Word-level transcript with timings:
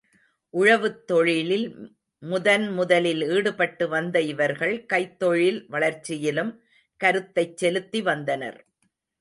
உழவுத் 0.53 1.01
தொழிலில் 1.07 1.67
முதன் 2.23 2.71
முதலில் 2.71 3.23
ஈடுபட்டு 3.27 3.87
வந்த 3.87 4.21
இவர்கள் 4.21 4.85
கைத்தொழில் 4.93 5.65
வளர்ச்சியிலும் 5.67 6.51
கருத்தைச் 7.01 7.57
செலுத்தி 7.57 8.01
வந்தனர். 8.01 8.59